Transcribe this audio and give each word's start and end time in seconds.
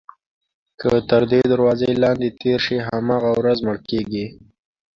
که 0.79 0.89
تر 1.09 1.21
دې 1.31 1.39
دروازې 1.51 1.91
لاندې 2.03 2.27
تېر 2.41 2.59
شي 2.65 2.77
هماغه 2.87 3.31
ورځ 3.39 3.57
مړ 3.65 3.77
کېږي. 3.89 4.25